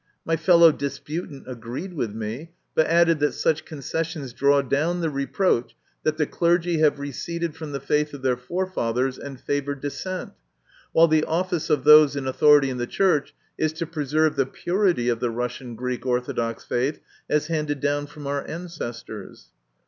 [0.25, 5.75] My fellow disputant agreed with me, but added that such concessions draw down the reproach
[6.01, 10.33] that the clergy have receded from the faith of their forefathers and favour dissent,
[10.91, 15.07] while the office of those in authority in the Church is to preserve the purity
[15.07, 16.99] of the Russian Greek Orthodox faith
[17.29, 19.49] as handed down from our ancestors.